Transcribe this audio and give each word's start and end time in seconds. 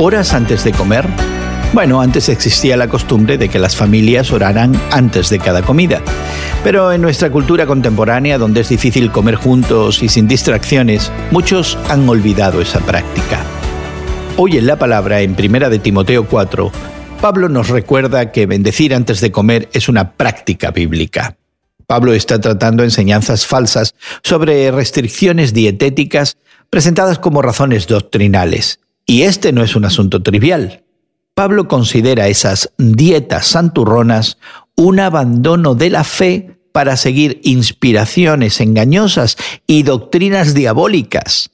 ¿Horas 0.00 0.32
antes 0.32 0.62
de 0.62 0.70
comer? 0.70 1.04
Bueno, 1.72 2.00
antes 2.00 2.28
existía 2.28 2.76
la 2.76 2.88
costumbre 2.88 3.36
de 3.36 3.48
que 3.48 3.58
las 3.58 3.74
familias 3.74 4.30
oraran 4.30 4.80
antes 4.92 5.28
de 5.28 5.40
cada 5.40 5.62
comida. 5.62 6.00
Pero 6.62 6.92
en 6.92 7.02
nuestra 7.02 7.32
cultura 7.32 7.66
contemporánea, 7.66 8.38
donde 8.38 8.60
es 8.60 8.68
difícil 8.68 9.10
comer 9.10 9.34
juntos 9.34 10.00
y 10.00 10.08
sin 10.08 10.28
distracciones, 10.28 11.10
muchos 11.32 11.76
han 11.88 12.08
olvidado 12.08 12.60
esa 12.60 12.78
práctica. 12.78 13.42
Hoy 14.36 14.56
en 14.56 14.68
la 14.68 14.78
palabra, 14.78 15.20
en 15.20 15.34
Primera 15.34 15.68
de 15.68 15.80
Timoteo 15.80 16.28
4, 16.28 16.70
Pablo 17.20 17.48
nos 17.48 17.68
recuerda 17.68 18.30
que 18.30 18.46
bendecir 18.46 18.94
antes 18.94 19.20
de 19.20 19.32
comer 19.32 19.68
es 19.72 19.88
una 19.88 20.12
práctica 20.12 20.70
bíblica. 20.70 21.36
Pablo 21.88 22.12
está 22.12 22.40
tratando 22.40 22.84
enseñanzas 22.84 23.46
falsas 23.46 23.96
sobre 24.22 24.70
restricciones 24.70 25.52
dietéticas 25.54 26.36
presentadas 26.70 27.18
como 27.18 27.42
razones 27.42 27.88
doctrinales. 27.88 28.78
Y 29.10 29.22
este 29.22 29.52
no 29.52 29.62
es 29.64 29.74
un 29.74 29.86
asunto 29.86 30.22
trivial. 30.22 30.84
Pablo 31.34 31.66
considera 31.66 32.28
esas 32.28 32.74
dietas 32.76 33.46
santurronas 33.46 34.36
un 34.76 35.00
abandono 35.00 35.74
de 35.74 35.88
la 35.88 36.04
fe 36.04 36.58
para 36.72 36.94
seguir 36.98 37.40
inspiraciones 37.42 38.60
engañosas 38.60 39.38
y 39.66 39.82
doctrinas 39.82 40.52
diabólicas. 40.52 41.50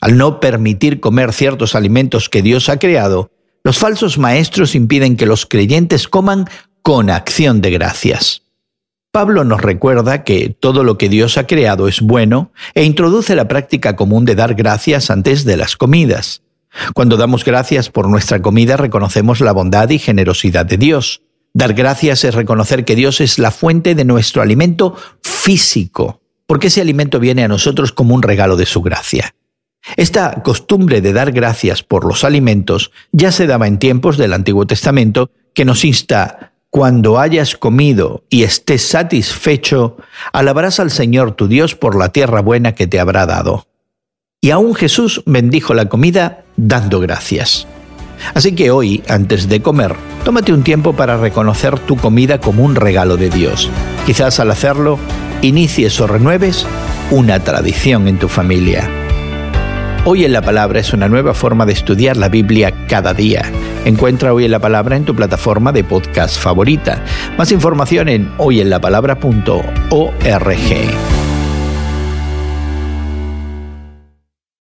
Al 0.00 0.16
no 0.16 0.38
permitir 0.38 1.00
comer 1.00 1.32
ciertos 1.32 1.74
alimentos 1.74 2.28
que 2.28 2.40
Dios 2.40 2.68
ha 2.68 2.78
creado, 2.78 3.32
los 3.64 3.78
falsos 3.78 4.16
maestros 4.16 4.76
impiden 4.76 5.16
que 5.16 5.26
los 5.26 5.44
creyentes 5.44 6.06
coman 6.06 6.48
con 6.82 7.10
acción 7.10 7.60
de 7.60 7.72
gracias. 7.72 8.42
Pablo 9.10 9.42
nos 9.42 9.60
recuerda 9.60 10.22
que 10.22 10.50
todo 10.50 10.84
lo 10.84 10.98
que 10.98 11.08
Dios 11.08 11.36
ha 11.36 11.48
creado 11.48 11.88
es 11.88 12.00
bueno 12.00 12.52
e 12.74 12.84
introduce 12.84 13.34
la 13.34 13.48
práctica 13.48 13.96
común 13.96 14.24
de 14.24 14.36
dar 14.36 14.54
gracias 14.54 15.10
antes 15.10 15.44
de 15.44 15.56
las 15.56 15.76
comidas. 15.76 16.42
Cuando 16.94 17.16
damos 17.16 17.44
gracias 17.44 17.90
por 17.90 18.08
nuestra 18.08 18.40
comida 18.40 18.76
reconocemos 18.76 19.40
la 19.40 19.52
bondad 19.52 19.90
y 19.90 19.98
generosidad 19.98 20.66
de 20.66 20.78
Dios. 20.78 21.22
Dar 21.54 21.74
gracias 21.74 22.24
es 22.24 22.34
reconocer 22.34 22.84
que 22.84 22.96
Dios 22.96 23.20
es 23.20 23.38
la 23.38 23.50
fuente 23.50 23.94
de 23.94 24.04
nuestro 24.04 24.40
alimento 24.40 24.96
físico, 25.22 26.20
porque 26.46 26.68
ese 26.68 26.80
alimento 26.80 27.20
viene 27.20 27.44
a 27.44 27.48
nosotros 27.48 27.92
como 27.92 28.14
un 28.14 28.22
regalo 28.22 28.56
de 28.56 28.66
su 28.66 28.80
gracia. 28.80 29.34
Esta 29.96 30.42
costumbre 30.42 31.00
de 31.00 31.12
dar 31.12 31.32
gracias 31.32 31.82
por 31.82 32.04
los 32.04 32.24
alimentos 32.24 32.92
ya 33.10 33.32
se 33.32 33.46
daba 33.46 33.66
en 33.66 33.78
tiempos 33.78 34.16
del 34.16 34.32
Antiguo 34.32 34.66
Testamento, 34.66 35.30
que 35.54 35.64
nos 35.64 35.84
insta 35.84 36.52
cuando 36.70 37.18
hayas 37.18 37.56
comido 37.56 38.24
y 38.30 38.44
estés 38.44 38.88
satisfecho, 38.88 39.98
alabarás 40.32 40.80
al 40.80 40.90
Señor 40.90 41.32
tu 41.32 41.46
Dios 41.46 41.74
por 41.74 41.96
la 41.96 42.10
tierra 42.10 42.40
buena 42.40 42.74
que 42.74 42.86
te 42.86 42.98
habrá 42.98 43.26
dado. 43.26 43.66
Y 44.40 44.50
aún 44.50 44.74
Jesús 44.74 45.22
bendijo 45.26 45.74
la 45.74 45.90
comida 45.90 46.41
dando 46.56 47.00
gracias. 47.00 47.66
Así 48.34 48.52
que 48.52 48.70
hoy, 48.70 49.02
antes 49.08 49.48
de 49.48 49.60
comer, 49.60 49.94
tómate 50.24 50.52
un 50.52 50.62
tiempo 50.62 50.92
para 50.92 51.16
reconocer 51.16 51.78
tu 51.78 51.96
comida 51.96 52.38
como 52.38 52.64
un 52.64 52.76
regalo 52.76 53.16
de 53.16 53.30
Dios. 53.30 53.68
Quizás 54.06 54.40
al 54.40 54.50
hacerlo, 54.50 54.98
inicies 55.42 56.00
o 56.00 56.06
renueves 56.06 56.66
una 57.10 57.40
tradición 57.40 58.08
en 58.08 58.18
tu 58.18 58.28
familia. 58.28 58.88
Hoy 60.04 60.24
en 60.24 60.32
la 60.32 60.42
Palabra 60.42 60.80
es 60.80 60.92
una 60.92 61.08
nueva 61.08 61.32
forma 61.32 61.64
de 61.64 61.74
estudiar 61.74 62.16
la 62.16 62.28
Biblia 62.28 62.86
cada 62.88 63.14
día. 63.14 63.42
Encuentra 63.84 64.34
Hoy 64.34 64.44
en 64.44 64.50
la 64.50 64.58
Palabra 64.58 64.96
en 64.96 65.04
tu 65.04 65.14
plataforma 65.14 65.70
de 65.70 65.84
podcast 65.84 66.38
favorita. 66.38 67.04
Más 67.38 67.52
información 67.52 68.08
en 68.08 68.32
hoyenlapalabra.org. 68.38 71.11